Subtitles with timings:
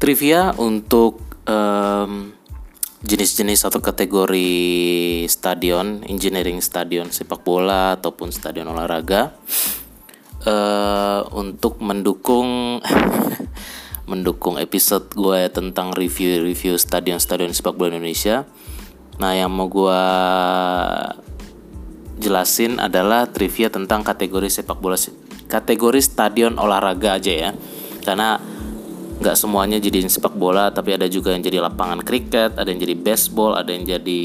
[0.00, 2.32] trivia untuk em,
[3.04, 4.52] jenis-jenis atau kategori
[5.28, 9.36] stadion, engineering stadion sepak bola ataupun stadion olahraga
[10.40, 12.80] eh untuk mendukung
[14.10, 18.48] mendukung episode gue tentang review-review stadion-stadion sepak bola Indonesia.
[19.20, 20.02] Nah, yang mau gue
[22.18, 24.96] jelasin adalah trivia tentang kategori sepak bola
[25.46, 27.50] kategori stadion olahraga aja ya.
[28.02, 28.40] Karena
[29.20, 32.96] nggak semuanya jadi sepak bola, tapi ada juga yang jadi lapangan kriket, ada yang jadi
[32.96, 34.22] baseball, ada yang jadi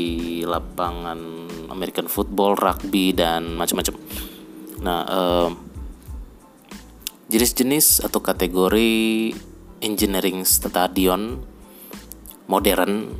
[0.48, 1.20] lapangan
[1.68, 3.92] American football, rugby dan macam-macam.
[4.80, 5.04] Nah,
[7.28, 9.34] jenis-jenis atau kategori
[9.84, 11.44] engineering stadion
[12.48, 13.18] modern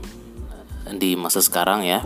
[0.96, 2.06] di masa sekarang ya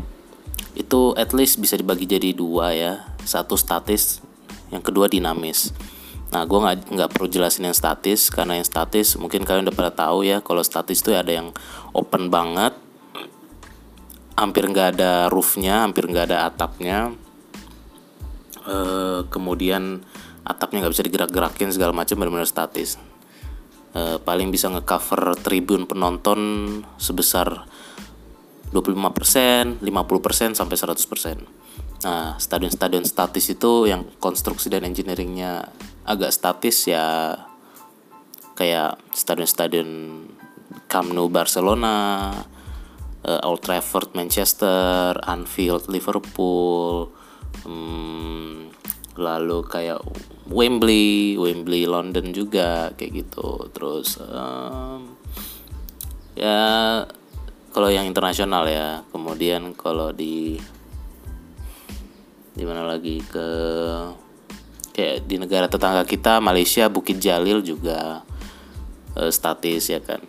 [0.79, 2.93] itu at least bisa dibagi jadi dua ya
[3.27, 4.23] satu statis
[4.71, 5.75] yang kedua dinamis
[6.29, 9.91] nah gue nggak nggak perlu jelasin yang statis karena yang statis mungkin kalian udah pada
[9.93, 11.49] tahu ya kalau statis itu ada yang
[11.91, 12.77] open banget
[14.37, 17.13] hampir nggak ada roofnya hampir nggak ada atapnya
[18.69, 20.05] Eh, kemudian
[20.45, 23.01] atapnya nggak bisa digerak-gerakin segala macam benar-benar statis
[23.89, 26.37] Eh, paling bisa ngecover tribun penonton
[27.01, 27.65] sebesar
[28.69, 31.41] 25%, 50% sampai 100%.
[31.99, 35.67] Nah, stadion-stadion statis itu yang konstruksi dan engineeringnya
[36.07, 37.35] agak statis ya
[38.55, 39.89] kayak stadion-stadion
[40.87, 42.31] Camp Nou Barcelona,
[43.23, 47.11] eh, Old Trafford Manchester, Anfield Liverpool,
[47.67, 48.71] hmm,
[49.19, 49.99] lalu kayak
[50.47, 53.69] Wembley, Wembley London juga kayak gitu.
[53.75, 55.13] Terus em,
[56.39, 56.59] ya
[57.69, 60.57] kalau yang internasional ya, kemudian kalau di
[62.59, 63.47] di mana lagi ke
[64.91, 68.27] kayak di negara tetangga kita Malaysia Bukit Jalil juga
[69.15, 70.19] eh, statis ya kan.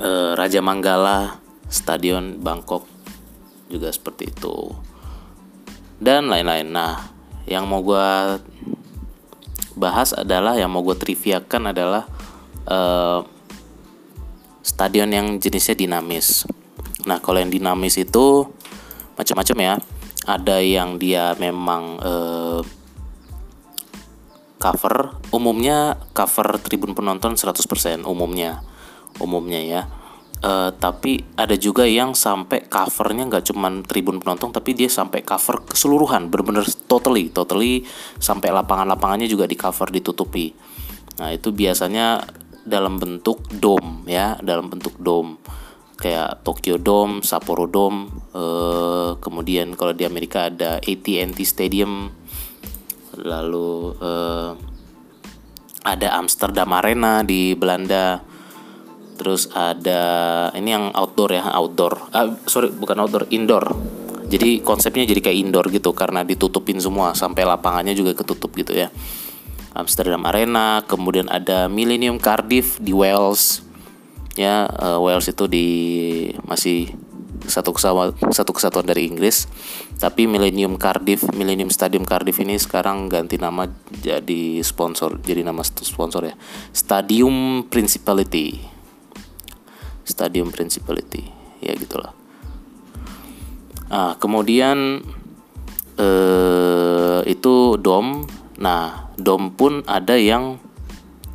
[0.00, 1.36] Eh, Raja Manggala
[1.68, 2.88] Stadion Bangkok
[3.68, 4.72] juga seperti itu.
[6.00, 6.72] Dan lain-lain.
[6.72, 7.12] Nah
[7.44, 8.40] yang mau gue
[9.76, 12.08] bahas adalah yang mau gue triviakan adalah
[12.64, 13.20] eh,
[14.64, 16.48] stadion yang jenisnya dinamis.
[17.04, 18.48] Nah kalau yang dinamis itu
[19.20, 19.74] macam-macam ya
[20.26, 22.60] ada yang dia memang eh,
[24.62, 25.18] cover.
[25.34, 28.62] Umumnya cover tribun penonton 100% umumnya.
[29.18, 29.82] Umumnya ya.
[30.42, 35.66] Eh, tapi ada juga yang sampai covernya nggak cuman tribun penonton tapi dia sampai cover
[35.66, 36.30] keseluruhan.
[36.30, 37.86] Bener-bener totally totally
[38.18, 40.54] sampai lapangan-lapangannya juga di cover ditutupi.
[41.18, 42.22] Nah itu biasanya
[42.62, 45.42] dalam bentuk dome ya dalam bentuk dome
[46.02, 52.10] kayak Tokyo Dome, Sapporo Dome, eh, kemudian kalau di Amerika ada AT&T Stadium,
[53.22, 54.50] lalu eh,
[55.86, 58.18] ada Amsterdam Arena di Belanda,
[59.14, 60.02] terus ada
[60.58, 63.70] ini yang outdoor ya outdoor, ah, sorry bukan outdoor indoor,
[64.26, 68.90] jadi konsepnya jadi kayak indoor gitu karena ditutupin semua sampai lapangannya juga ketutup gitu ya.
[69.72, 73.64] Amsterdam Arena, kemudian ada Millennium Cardiff di Wales,
[74.36, 75.68] ya eh, Wales itu di
[76.46, 76.92] masih
[77.42, 79.50] satu kesatuan satu kesatuan dari Inggris.
[79.98, 86.26] Tapi Millennium Cardiff Millennium Stadium Cardiff ini sekarang ganti nama jadi sponsor jadi nama sponsor
[86.26, 86.34] ya.
[86.74, 88.62] Stadium Principality.
[90.06, 91.22] Stadium Principality.
[91.62, 92.14] Ya gitulah.
[93.90, 95.02] Ah kemudian
[95.98, 98.26] eh itu dom.
[98.58, 100.58] Nah dom pun ada yang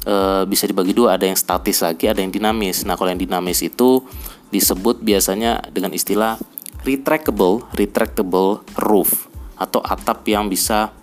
[0.08, 2.88] eh, bisa dibagi dua ada yang statis lagi ada yang dinamis.
[2.88, 4.00] Nah kalau yang dinamis itu
[4.48, 6.40] disebut biasanya dengan istilah
[6.88, 9.28] retractable retractable roof
[9.60, 10.96] atau atap yang bisa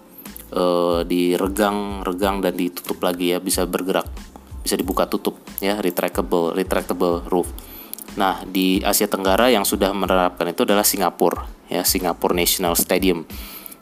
[0.48, 4.08] eh, diregang-regang dan ditutup lagi ya bisa bergerak
[4.64, 7.52] bisa dibuka tutup ya retractable retractable roof.
[8.16, 13.28] Nah di Asia Tenggara yang sudah menerapkan itu adalah Singapura ya Singapore National Stadium.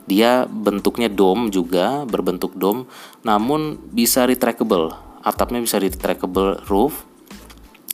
[0.03, 2.91] Dia bentuknya dome juga berbentuk dome
[3.23, 7.07] namun bisa retractable atapnya bisa retractable roof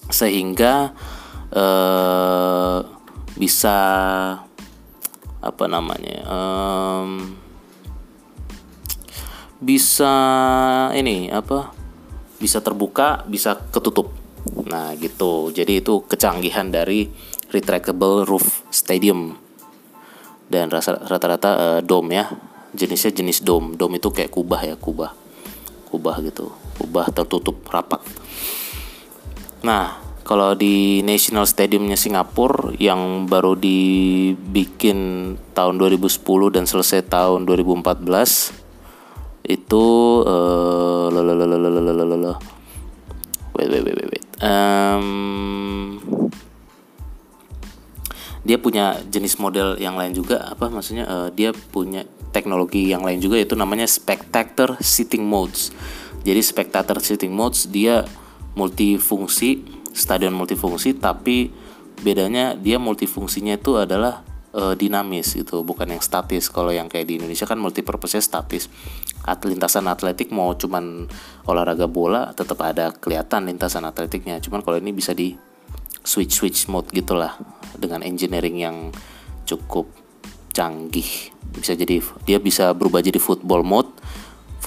[0.08, 0.96] sehingga
[1.52, 2.78] eh,
[3.36, 3.78] bisa
[5.38, 7.38] apa namanya em,
[9.62, 10.14] bisa
[10.96, 11.70] ini apa
[12.38, 14.14] bisa terbuka bisa ketutup.
[14.70, 15.50] Nah gitu.
[15.50, 17.10] Jadi itu kecanggihan dari
[17.50, 19.34] retractable roof stadium.
[20.48, 22.30] Dan rata-rata eh, dome ya
[22.72, 23.74] jenisnya jenis dome.
[23.74, 25.12] Dome itu kayak kubah ya kubah.
[25.90, 27.98] Kubah gitu kubah tertutup rapat.
[29.66, 38.68] Nah kalau di National Stadiumnya Singapura yang baru dibikin tahun 2010 dan selesai tahun 2014
[39.48, 39.84] itu
[41.10, 42.36] lalalalalalala.
[43.56, 44.24] wait wait wait wait
[48.48, 51.04] dia punya jenis model yang lain juga apa maksudnya?
[51.04, 55.68] Uh, dia punya teknologi yang lain juga yaitu namanya spectator sitting modes
[56.22, 58.06] jadi spectator sitting modes dia
[58.58, 59.62] multifungsi
[59.94, 61.50] stadion multifungsi tapi
[62.02, 64.22] bedanya dia multifungsinya itu adalah
[64.54, 66.48] uh, dinamis itu bukan yang statis.
[66.48, 68.70] Kalau yang kayak di Indonesia kan multipurpose statis.
[69.26, 71.10] At lintasan atletik mau cuman
[71.44, 74.40] olahraga bola tetap ada kelihatan lintasan atletiknya.
[74.40, 75.36] Cuman kalau ini bisa di
[76.06, 77.36] switch switch mode gitulah
[77.76, 78.76] dengan engineering yang
[79.44, 79.90] cukup
[80.54, 81.34] canggih.
[81.52, 83.90] Bisa jadi dia bisa berubah jadi football mode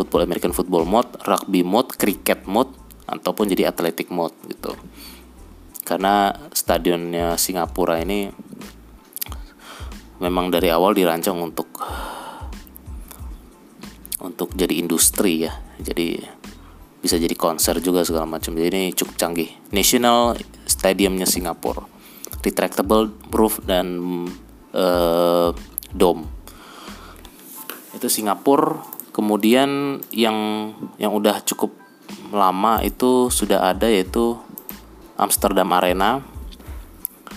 [0.01, 2.73] football American football mode rugby mode cricket mode
[3.05, 4.73] ataupun jadi athletic mode gitu.
[5.85, 8.31] Karena stadionnya Singapura ini
[10.21, 11.69] memang dari awal dirancang untuk
[14.21, 15.53] untuk jadi industri ya.
[15.81, 16.21] Jadi
[17.01, 18.53] bisa jadi konser juga segala macam.
[18.53, 19.49] Jadi ini cukup canggih.
[19.73, 20.37] National
[20.69, 21.83] Stadiumnya Singapura.
[22.41, 23.97] Retractable roof dan
[24.73, 25.49] uh,
[25.93, 26.29] dome.
[27.97, 31.75] Itu Singapura kemudian yang yang udah cukup
[32.31, 34.39] lama itu sudah ada yaitu
[35.19, 36.23] Amsterdam Arena.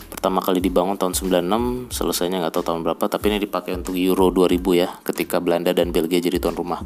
[0.08, 4.32] Pertama kali dibangun tahun 96 selesainya nggak tahu tahun berapa tapi ini dipakai untuk Euro
[4.32, 6.80] 2000 ya ketika Belanda dan Belgia jadi tuan rumah.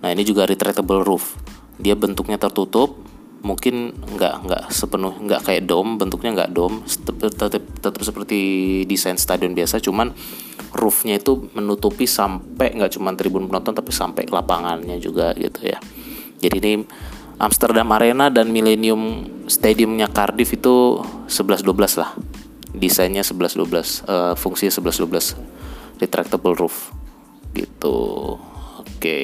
[0.00, 1.36] Nah ini juga retractable roof.
[1.76, 2.96] Dia bentuknya tertutup
[3.44, 8.40] mungkin nggak nggak sepenuh nggak kayak dome bentuknya nggak dome tetap, tetap seperti
[8.88, 10.16] desain stadion biasa cuman
[10.74, 15.78] roofnya itu menutupi sampai nggak cuma tribun penonton tapi sampai lapangannya juga gitu ya.
[16.42, 16.72] Jadi ini
[17.38, 20.98] Amsterdam Arena dan Millennium Stadiumnya Cardiff itu
[21.30, 22.10] 11-12 lah.
[22.74, 23.54] Desainnya 11-12
[24.10, 26.90] uh, fungsinya 11-12 retractable roof.
[27.54, 27.96] Gitu.
[28.82, 29.18] Oke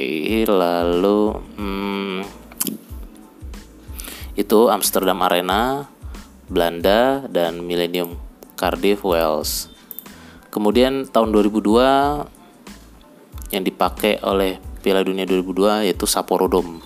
[0.46, 2.20] lalu hmm,
[4.40, 5.92] itu Amsterdam Arena
[6.48, 8.16] Belanda dan Millennium
[8.56, 9.68] Cardiff Wales
[10.48, 16.80] kemudian tahun 2002 yang dipakai oleh Piala Dunia 2002 yaitu Sapporo Dome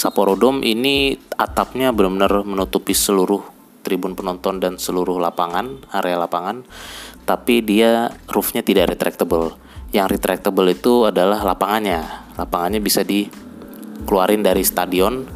[0.00, 6.62] Sapporo Dome ini atapnya benar-benar menutupi seluruh tribun penonton dan seluruh lapangan, area lapangan.
[7.24, 9.56] Tapi dia roofnya tidak retractable.
[9.90, 12.06] Yang retractable itu adalah lapangannya.
[12.38, 15.26] Lapangannya bisa dikeluarin dari stadion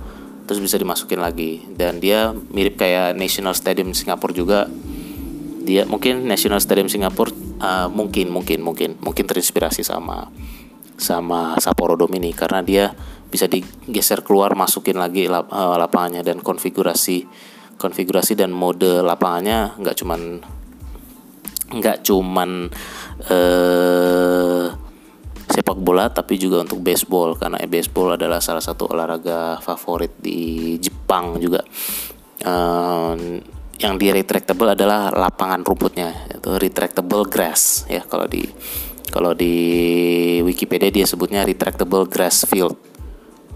[0.44, 4.60] terus bisa dimasukin lagi dan dia mirip kayak National Stadium Singapura juga.
[5.64, 10.28] Dia mungkin National Stadium Singapura uh, mungkin mungkin mungkin mungkin terinspirasi sama
[11.00, 12.92] sama Sapporo Dome ini karena dia
[13.32, 17.26] bisa digeser keluar masukin lagi lap, uh, lapangannya dan konfigurasi
[17.80, 20.20] konfigurasi dan mode lapangannya nggak cuman
[21.74, 22.70] nggak cuman
[23.26, 24.83] uh,
[25.64, 27.40] sepak bola tapi juga untuk baseball.
[27.40, 31.64] Karena baseball adalah salah satu olahraga favorit di Jepang juga.
[32.44, 33.40] Uh,
[33.80, 38.04] yang di retractable adalah lapangan rumputnya itu retractable grass ya.
[38.04, 38.44] Kalau di
[39.08, 39.56] kalau di
[40.44, 42.76] Wikipedia dia sebutnya retractable grass field.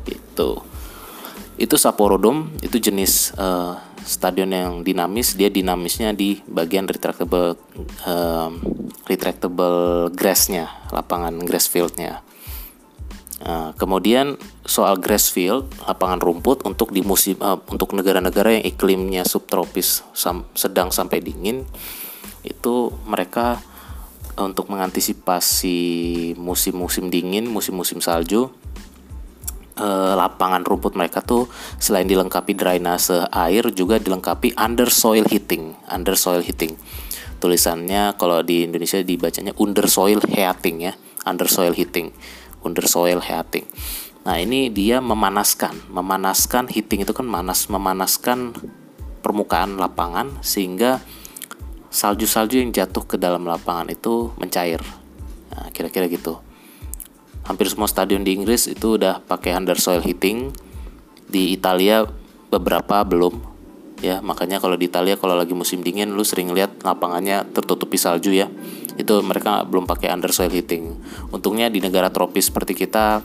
[0.09, 0.51] Gitu.
[1.61, 7.59] Itu Sapporo Dome itu jenis uh, stadion yang dinamis dia dinamisnya di bagian retractable
[8.07, 8.51] uh,
[9.09, 12.23] retractable grassnya lapangan grass fieldnya.
[13.39, 14.35] Uh, kemudian
[14.67, 20.43] soal grass field lapangan rumput untuk di musim uh, untuk negara-negara yang iklimnya subtropis sam
[20.59, 21.63] sedang sampai dingin
[22.43, 23.63] itu mereka
[24.35, 25.79] untuk mengantisipasi
[26.35, 28.51] musim-musim dingin musim-musim salju
[29.79, 31.47] uh, lapangan rumput mereka tuh
[31.79, 36.77] selain dilengkapi drainase air juga dilengkapi under soil heating, under soil heating.
[37.39, 40.93] Tulisannya kalau di Indonesia dibacanya under soil heating ya,
[41.23, 42.11] under soil heating,
[42.67, 43.65] under soil heating.
[44.27, 48.53] Nah, ini dia memanaskan, memanaskan heating itu kan manas, memanaskan
[49.23, 51.01] permukaan lapangan sehingga
[51.89, 54.83] salju-salju yang jatuh ke dalam lapangan itu mencair.
[55.55, 56.48] Nah, kira-kira gitu
[57.49, 60.53] hampir semua stadion di Inggris itu udah pakai under soil heating.
[61.29, 62.05] Di Italia
[62.53, 63.41] beberapa belum
[64.05, 64.21] ya.
[64.21, 68.53] Makanya kalau di Italia kalau lagi musim dingin lu sering lihat lapangannya tertutupi salju ya.
[69.01, 70.93] Itu mereka belum pakai under soil heating.
[71.33, 73.25] Untungnya di negara tropis seperti kita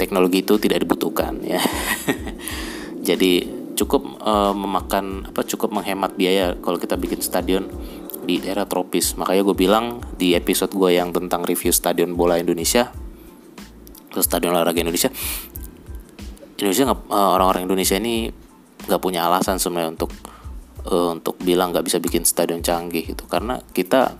[0.00, 1.60] teknologi itu tidak dibutuhkan ya.
[3.08, 7.68] Jadi cukup uh, memakan apa cukup menghemat biaya kalau kita bikin stadion
[8.24, 9.16] di daerah tropis.
[9.16, 12.92] Makanya gue bilang di episode gue yang tentang review stadion bola Indonesia
[14.10, 15.08] ke stadion olahraga Indonesia.
[16.60, 18.28] Indonesia uh, orang-orang Indonesia ini
[18.84, 20.12] nggak punya alasan sebenarnya untuk
[20.90, 23.24] uh, untuk bilang nggak bisa bikin stadion canggih gitu.
[23.30, 24.18] Karena kita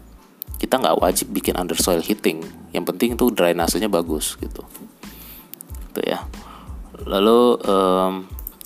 [0.57, 2.41] kita nggak wajib bikin under soil heating.
[2.73, 4.65] Yang penting itu drainasenya bagus gitu.
[5.93, 6.25] Itu ya.
[7.05, 8.13] Lalu um,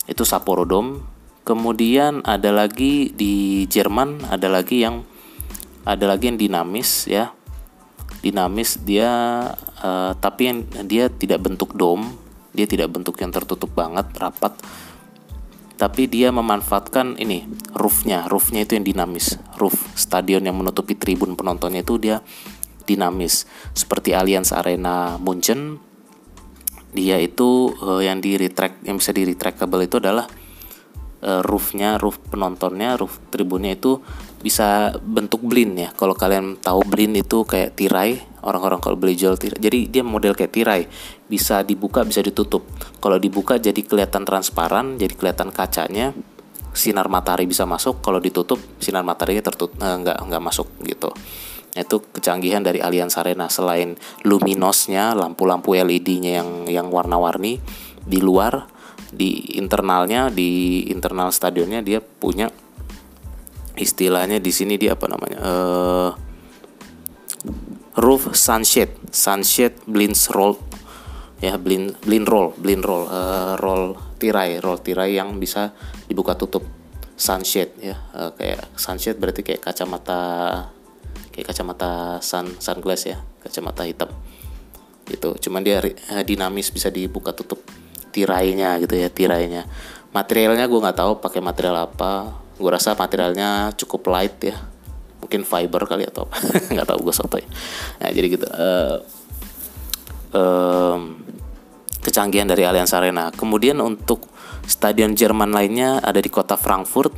[0.06, 1.14] itu Sapporo Dome.
[1.44, 5.04] Kemudian ada lagi di Jerman ada lagi yang
[5.84, 7.36] ada lagi yang dinamis ya
[8.24, 9.12] dinamis dia
[9.84, 14.54] uh, tapi yang dia tidak bentuk dom dia tidak bentuk yang tertutup banget rapat.
[15.74, 18.30] Tapi dia memanfaatkan ini roofnya.
[18.30, 19.42] Roofnya itu yang dinamis.
[19.58, 22.22] Roof stadion yang menutupi tribun penontonnya itu dia
[22.86, 23.50] dinamis.
[23.74, 25.82] Seperti Allianz Arena Munchen
[26.94, 30.30] dia itu uh, yang di retract yang bisa di retractable itu adalah
[31.26, 33.98] uh, roofnya roof penontonnya roof tribunnya itu
[34.44, 35.88] bisa bentuk blind ya.
[35.96, 39.56] Kalau kalian tahu blind itu kayak tirai orang-orang kalau beli jual tirai.
[39.56, 40.84] Jadi dia model kayak tirai.
[41.24, 42.68] Bisa dibuka bisa ditutup.
[43.00, 46.12] Kalau dibuka jadi kelihatan transparan jadi kelihatan kacanya.
[46.76, 48.04] Sinar matahari bisa masuk.
[48.04, 51.08] Kalau ditutup sinar mataharinya tertutup eh, nggak nggak masuk gitu.
[51.72, 53.48] Itu kecanggihan dari Allianz Arena.
[53.48, 53.96] Selain
[54.28, 57.64] luminosnya lampu-lampu LED-nya yang yang warna-warni
[58.04, 58.68] di luar
[59.14, 62.50] di internalnya di internal stadionnya dia punya
[63.74, 65.38] istilahnya di sini dia apa namanya?
[65.42, 66.10] Uh,
[67.98, 68.94] roof sunshade.
[69.10, 70.58] Sunshade blinds roll.
[71.42, 73.04] Ya blind blind roll blind roll.
[73.10, 75.74] Uh, roll tirai roll tirai yang bisa
[76.06, 76.64] dibuka tutup.
[77.14, 77.96] Sunshade ya.
[78.14, 80.22] Uh, kayak sunshade berarti kayak kacamata
[81.34, 83.18] kayak kacamata sun sunglass ya.
[83.42, 84.10] Kacamata hitam.
[85.04, 85.36] Gitu.
[85.48, 87.60] Cuman dia uh, dinamis bisa dibuka tutup
[88.14, 89.66] tirainya gitu ya tirainya.
[90.14, 94.56] Materialnya gue nggak tahu pakai material apa gue rasa materialnya cukup light ya.
[95.22, 96.36] Mungkin fiber kali atau apa.
[96.74, 97.44] Nggak tahu gue sotoy.
[98.00, 98.46] Nah jadi gitu.
[98.46, 98.96] Uh,
[100.34, 101.00] um,
[102.04, 103.32] kecanggihan dari Allianz Arena.
[103.32, 104.28] Kemudian untuk
[104.68, 107.14] stadion Jerman lainnya ada di kota Frankfurt.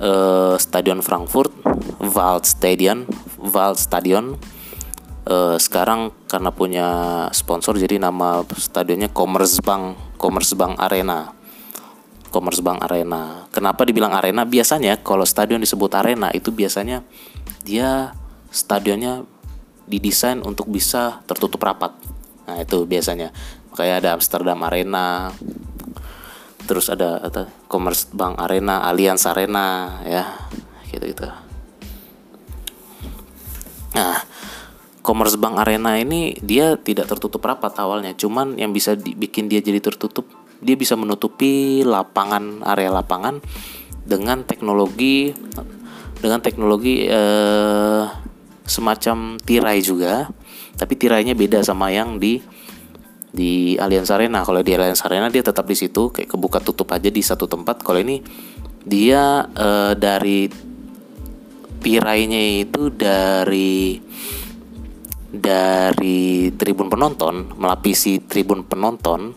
[0.00, 1.52] Uh, stadion Frankfurt
[2.00, 3.04] Wald Stadion
[3.36, 4.40] Wald Stadion.
[5.28, 6.88] Uh, sekarang karena punya
[7.36, 11.39] sponsor jadi nama stadionnya Commerzbank Commerzbank Arena
[12.30, 13.50] Commerzbank Arena.
[13.50, 14.46] Kenapa dibilang arena?
[14.46, 17.02] Biasanya kalau stadion disebut arena itu biasanya
[17.66, 18.14] dia
[18.54, 19.26] stadionnya
[19.90, 21.92] didesain untuk bisa tertutup rapat.
[22.46, 23.34] Nah itu biasanya.
[23.74, 25.30] Kayak ada Amsterdam Arena
[26.70, 30.22] terus ada apa Commerzbank Arena Allianz Arena ya
[30.86, 31.26] gitu gitu
[33.90, 34.22] nah
[35.02, 40.28] Commerzbank Arena ini dia tidak tertutup rapat awalnya, cuman yang bisa dibikin dia jadi tertutup,
[40.60, 43.40] dia bisa menutupi lapangan area lapangan
[44.04, 45.32] dengan teknologi
[46.20, 48.04] dengan teknologi eh,
[48.68, 50.28] semacam tirai juga,
[50.76, 52.38] tapi tirainya beda sama yang di
[53.30, 54.44] di Allianz Arena.
[54.44, 57.80] Kalau di Allianz Arena dia tetap di situ kayak kebuka tutup aja di satu tempat.
[57.80, 58.20] Kalau ini
[58.84, 60.46] dia eh, dari
[61.80, 63.96] tirainya itu dari
[65.30, 69.32] dari tribun penonton melapisi tribun penonton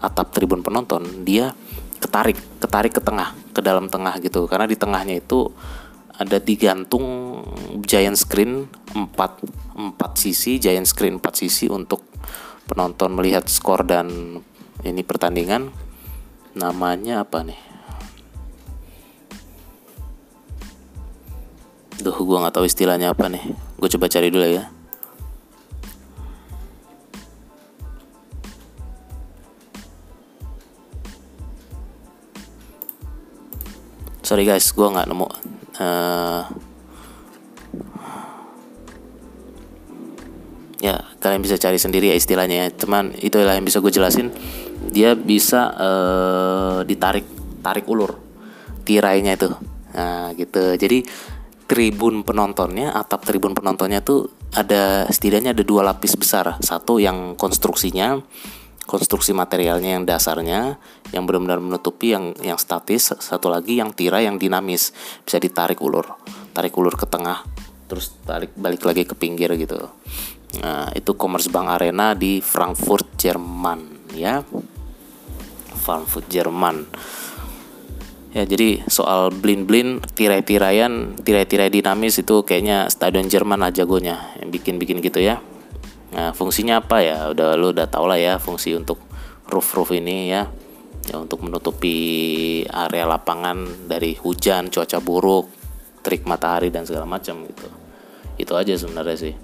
[0.00, 1.52] atap tribun penonton dia
[2.00, 5.52] ketarik ketarik ke tengah ke dalam tengah gitu karena di tengahnya itu
[6.16, 7.40] ada digantung
[7.84, 12.04] giant screen 4 4 sisi giant screen 4 sisi untuk
[12.68, 14.40] penonton melihat skor dan
[14.84, 15.72] ini pertandingan
[16.56, 17.60] namanya apa nih
[22.00, 23.44] Duh, gue nggak tahu istilahnya apa nih.
[23.76, 24.72] Gue coba cari dulu ya.
[34.30, 35.26] Sorry guys gue nggak nemu.
[35.82, 36.46] Uh,
[40.78, 42.66] ya kalian bisa cari sendiri ya istilahnya ya.
[42.70, 44.30] Teman itu lah yang bisa gue jelasin.
[44.94, 47.26] Dia bisa uh, ditarik
[47.58, 48.22] tarik ulur
[48.86, 49.50] tirainya itu.
[49.98, 50.78] Nah gitu.
[50.78, 51.02] Jadi
[51.66, 56.54] tribun penontonnya atap tribun penontonnya tuh ada setidaknya ada dua lapis besar.
[56.62, 58.22] Satu yang konstruksinya
[58.90, 60.82] konstruksi materialnya yang dasarnya
[61.14, 64.90] yang benar-benar menutupi yang yang statis satu lagi yang tirai yang dinamis.
[65.22, 66.10] Bisa ditarik ulur
[66.50, 67.46] tarik ulur ke tengah
[67.86, 69.78] terus tarik balik lagi ke pinggir gitu.
[70.62, 74.42] Nah itu Commerzbank Arena di Frankfurt Jerman ya.
[75.80, 76.90] Frankfurt Jerman.
[78.30, 83.82] Ya jadi soal blin blin tirai tirayan tirai tirai dinamis itu kayaknya stadion Jerman aja
[83.82, 85.42] jagonya yang bikin bikin gitu ya
[86.10, 87.30] Nah, fungsinya apa ya?
[87.30, 88.98] Udah lu udah tau lah ya fungsi untuk
[89.46, 90.50] roof-roof ini ya.
[91.10, 91.96] Ya untuk menutupi
[92.68, 95.48] area lapangan dari hujan, cuaca buruk,
[96.02, 97.66] terik matahari dan segala macam gitu.
[98.36, 99.34] Itu aja sebenarnya sih.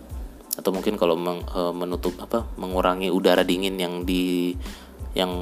[0.56, 2.48] Atau mungkin kalau meng, e, menutup apa?
[2.60, 4.56] mengurangi udara dingin yang di
[5.16, 5.32] yang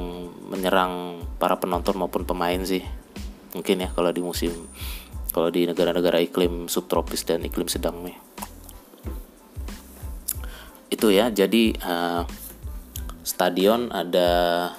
[0.47, 2.83] menyerang para penonton maupun pemain sih.
[3.51, 4.51] Mungkin ya kalau di musim
[5.35, 8.15] kalau di negara-negara iklim subtropis dan iklim sedang nih
[10.95, 12.23] itu ya jadi uh,
[13.21, 14.71] stadion ada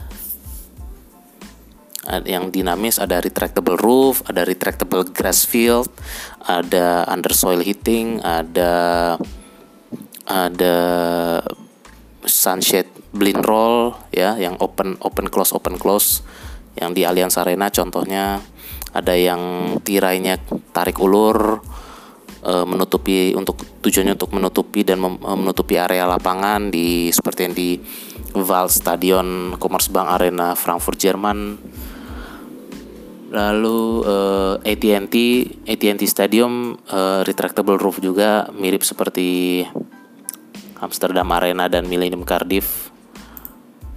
[2.22, 5.90] yang dinamis ada retractable roof, ada retractable grass field,
[6.46, 9.14] ada under soil heating, ada
[10.26, 10.76] ada
[12.26, 16.22] sunshade blind roll ya yang open open close open close
[16.78, 18.38] yang di Allianz Arena contohnya.
[18.96, 19.42] Ada yang
[19.84, 20.40] tirainya
[20.72, 21.60] tarik ulur
[22.46, 27.70] e, menutupi untuk tujuannya untuk menutupi dan menutupi area lapangan di seperti yang di
[28.36, 31.58] Val Stadion Commerzbank Arena Frankfurt Jerman.
[33.26, 35.14] Lalu uh, AT&T
[35.66, 39.60] AT&T Stadium uh, retractable roof juga mirip seperti
[40.78, 42.94] Amsterdam Arena dan Millennium Cardiff.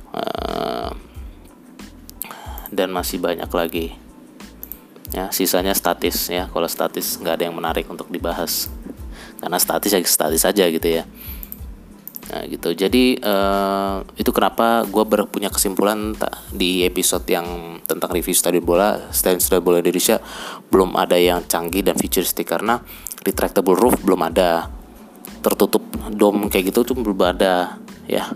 [0.10, 0.90] Uh,
[2.74, 4.09] dan masih banyak lagi
[5.10, 6.50] ya sisanya statis ya.
[6.50, 8.70] Kalau statis nggak ada yang menarik untuk dibahas.
[9.40, 11.04] Karena statis ya statis saja gitu ya.
[12.30, 12.70] Nah gitu.
[12.78, 16.14] Jadi uh, itu kenapa gue punya kesimpulan
[16.54, 20.22] di episode yang tentang review stadion bola, stadion stadion bola Indonesia
[20.70, 22.46] belum ada yang canggih dan futuristik.
[22.46, 22.78] Karena
[23.26, 24.70] retractable roof belum ada,
[25.42, 25.82] tertutup
[26.14, 28.30] dom kayak gitu tuh belum ada ya.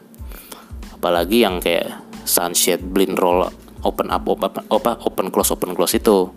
[0.98, 3.44] Apalagi yang kayak sunshade blind roll
[3.84, 6.32] open up open open, open close open close itu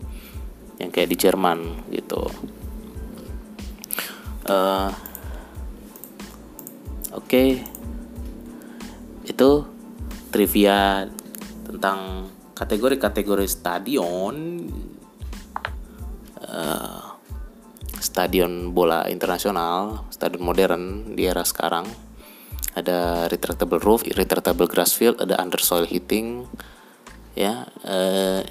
[0.77, 2.29] yang kayak di Jerman gitu.
[4.47, 4.93] Uh,
[7.17, 7.65] Oke,
[9.25, 9.51] itu
[10.29, 11.09] trivia
[11.65, 14.69] tentang kategori-kategori stadion,
[16.45, 17.03] uh,
[17.97, 20.85] stadion bola internasional, stadion modern
[21.17, 21.89] di era sekarang.
[22.77, 26.45] Ada retractable roof, retractable grass field, ada under soil heating,
[27.33, 27.65] ya.
[27.81, 28.45] Uh,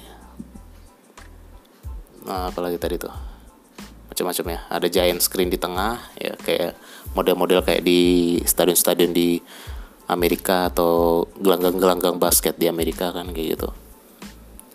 [2.26, 3.14] nah, apalagi tadi tuh?
[4.10, 4.60] Macam-macam ya.
[4.68, 6.74] Ada giant screen di tengah ya kayak
[7.14, 9.38] model-model kayak di stadion-stadion di
[10.06, 13.68] Amerika atau gelanggang-gelanggang basket di Amerika kan kayak gitu.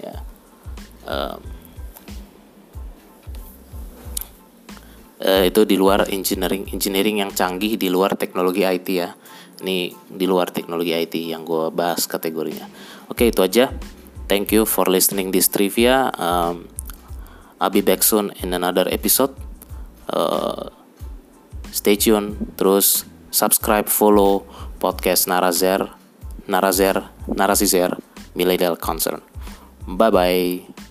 [0.04, 0.16] Ya.
[1.08, 1.40] Um,
[5.24, 9.16] uh, itu di luar engineering engineering yang canggih di luar teknologi IT ya.
[9.62, 12.66] Ini di luar teknologi IT yang gue bahas kategorinya.
[13.08, 13.70] Oke itu aja.
[14.26, 16.10] Thank you for listening this trivia.
[16.18, 16.72] Um,
[17.62, 19.38] I'll be back soon in another episode.
[20.10, 20.74] Uh,
[21.69, 24.50] stay tune, terus subscribe, follow
[24.82, 25.86] podcast Narazer,
[26.50, 28.02] Narazer, Narasizer,
[28.34, 29.21] Millennial Concern.
[29.86, 30.90] Bye bye.